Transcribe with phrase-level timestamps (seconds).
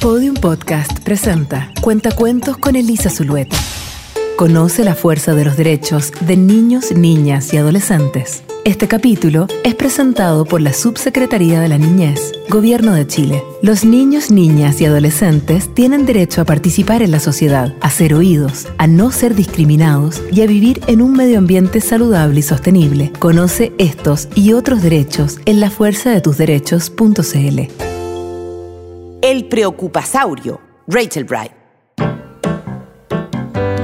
[0.00, 3.58] Podium Podcast presenta Cuentacuentos con Elisa Zulueta.
[4.36, 8.42] Conoce la fuerza de los derechos de niños, niñas y adolescentes.
[8.64, 13.44] Este capítulo es presentado por la Subsecretaría de la Niñez, Gobierno de Chile.
[13.62, 18.68] Los niños, niñas y adolescentes tienen derecho a participar en la sociedad, a ser oídos,
[18.78, 23.12] a no ser discriminados y a vivir en un medio ambiente saludable y sostenible.
[23.18, 25.68] Conoce estos y otros derechos en la
[29.30, 31.52] El preocupasaurio, Rachel Bright.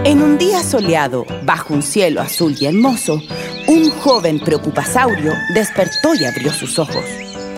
[0.03, 3.23] En un día soleado, bajo un cielo azul y hermoso,
[3.69, 7.05] un joven preocupasaurio despertó y abrió sus ojos.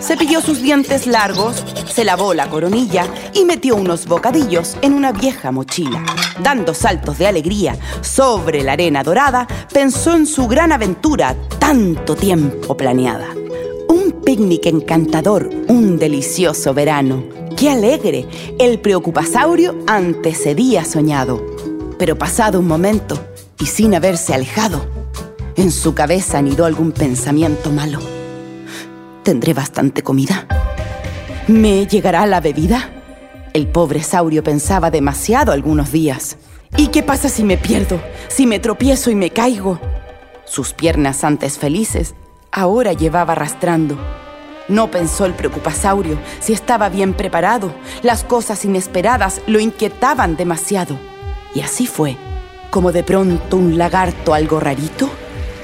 [0.01, 5.51] Cepilló sus dientes largos, se lavó la coronilla y metió unos bocadillos en una vieja
[5.51, 6.05] mochila.
[6.43, 12.77] Dando saltos de alegría sobre la arena dorada, pensó en su gran aventura tanto tiempo
[12.77, 13.29] planeada.
[13.87, 18.25] Un picnic encantador, un delicioso verano ¡Qué alegre!
[18.57, 21.45] El preocupasaurio antecedía soñado.
[21.97, 23.19] Pero pasado un momento
[23.59, 24.85] y sin haberse alejado,
[25.57, 27.99] en su cabeza anidó algún pensamiento malo.
[29.23, 30.47] ¿Tendré bastante comida?
[31.49, 32.91] ¿Me llegará la bebida?
[33.51, 36.37] El pobre saurio pensaba demasiado algunos días.
[36.77, 37.99] ¿Y qué pasa si me pierdo?
[38.29, 39.81] Si me tropiezo y me caigo.
[40.45, 42.15] Sus piernas antes felices
[42.53, 43.97] ahora llevaba arrastrando
[44.69, 47.73] no pensó el preocupasaurio si estaba bien preparado.
[48.03, 50.97] Las cosas inesperadas lo inquietaban demasiado.
[51.53, 52.15] Y así fue,
[52.69, 55.09] como de pronto un lagarto algo rarito,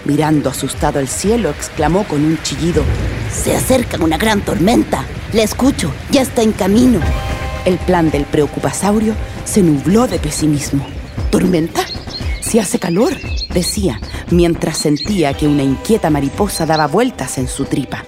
[0.05, 2.83] mirando asustado al cielo, exclamó con un chillido,
[3.31, 5.05] Se acerca una gran tormenta.
[5.33, 6.99] La escucho, ya está en camino.
[7.65, 10.85] El plan del preocupasaurio se nubló de pesimismo.
[11.31, 11.81] ¿Tormenta?
[12.41, 13.13] Si hace calor,
[13.53, 13.99] decía,
[14.31, 18.05] mientras sentía que una inquieta mariposa daba vueltas en su tripa.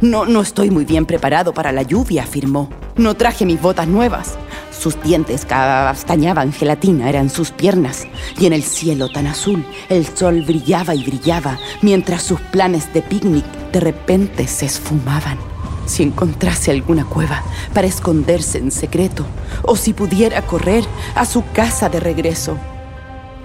[0.00, 2.70] No, no estoy muy bien preparado para la lluvia, afirmó.
[2.96, 4.38] No traje mis botas nuevas.
[4.70, 8.06] Sus dientes castañaban gelatina, eran sus piernas.
[8.38, 13.02] Y en el cielo tan azul, el sol brillaba y brillaba, mientras sus planes de
[13.02, 15.36] picnic de repente se esfumaban.
[15.84, 17.42] Si encontrase alguna cueva
[17.74, 19.26] para esconderse en secreto,
[19.64, 20.84] o si pudiera correr
[21.14, 22.56] a su casa de regreso.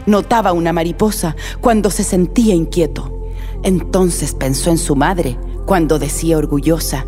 [0.06, 3.12] Notaba una mariposa cuando se sentía inquieto.
[3.62, 7.06] Entonces pensó en su madre, cuando decía orgullosa,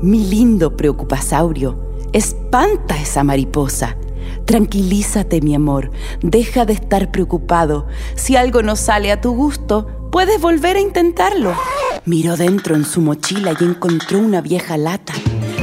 [0.00, 1.78] mi lindo preocupasaurio,
[2.12, 3.96] espanta esa mariposa.
[4.46, 5.90] Tranquilízate, mi amor,
[6.22, 7.86] deja de estar preocupado.
[8.16, 11.54] Si algo no sale a tu gusto, puedes volver a intentarlo.
[12.04, 15.12] Miró dentro en su mochila y encontró una vieja lata.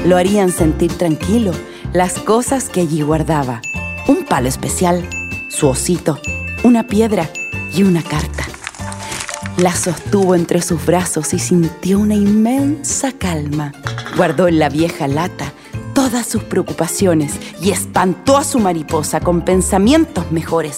[0.05, 1.51] Lo harían sentir tranquilo
[1.93, 3.61] las cosas que allí guardaba.
[4.07, 5.07] Un palo especial,
[5.49, 6.19] su osito,
[6.63, 7.29] una piedra
[7.73, 8.48] y una carta.
[9.59, 13.73] La sostuvo entre sus brazos y sintió una inmensa calma.
[14.15, 15.51] Guardó en la vieja lata
[15.93, 20.77] todas sus preocupaciones y espantó a su mariposa con pensamientos mejores.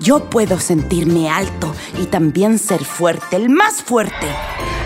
[0.00, 4.26] Yo puedo sentirme alto y también ser fuerte, el más fuerte.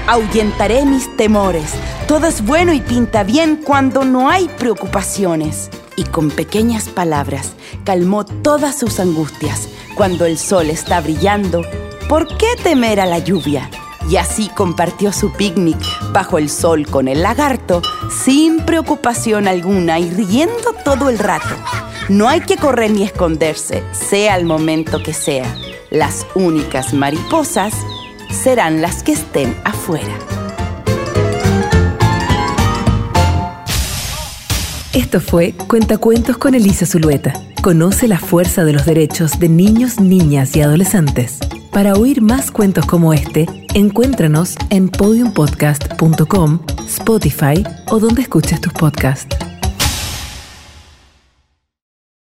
[0.09, 1.71] Ahuyentaré mis temores.
[2.09, 5.71] Todo es bueno y pinta bien cuando no hay preocupaciones.
[5.95, 7.53] Y con pequeñas palabras
[7.85, 9.69] calmó todas sus angustias.
[9.95, 11.63] Cuando el sol está brillando,
[12.09, 13.69] ¿Por qué temer a la lluvia?
[14.09, 15.77] Y así compartió su picnic
[16.13, 17.83] bajo el sol con el lagarto,
[18.25, 21.57] sin preocupación alguna y riendo todo el rato.
[22.09, 25.53] No hay que correr ni esconderse, sea el momento que sea.
[25.91, 27.75] Las únicas mariposas
[28.31, 30.17] serán las que estén afuera.
[34.93, 37.33] Esto fue Cuentacuentos con Elisa Zulueta.
[37.63, 41.41] Conoce la fuerza de los derechos de niños, niñas y adolescentes.
[41.77, 43.45] Para oír más cuentos como este,
[43.75, 49.37] encuéntranos en podiumpodcast.com, Spotify o donde escuches tus podcasts.